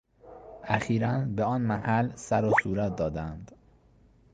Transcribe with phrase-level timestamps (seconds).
[0.63, 3.51] اخیرا به آن محل سر و صورت دادهاند.